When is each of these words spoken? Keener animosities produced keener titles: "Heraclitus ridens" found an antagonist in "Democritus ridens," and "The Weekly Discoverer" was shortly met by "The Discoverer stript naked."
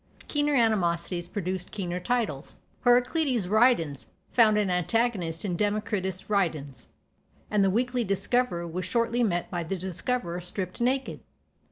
Keener 0.27 0.55
animosities 0.55 1.27
produced 1.27 1.69
keener 1.69 1.99
titles: 1.99 2.57
"Heraclitus 2.85 3.45
ridens" 3.45 4.07
found 4.31 4.57
an 4.57 4.71
antagonist 4.71 5.45
in 5.45 5.55
"Democritus 5.55 6.27
ridens," 6.27 6.87
and 7.51 7.63
"The 7.63 7.69
Weekly 7.69 8.03
Discoverer" 8.03 8.65
was 8.67 8.83
shortly 8.83 9.21
met 9.23 9.51
by 9.51 9.63
"The 9.63 9.77
Discoverer 9.77 10.41
stript 10.41 10.81
naked." 10.81 11.19